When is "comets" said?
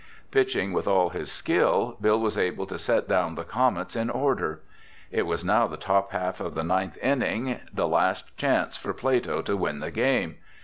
3.43-3.95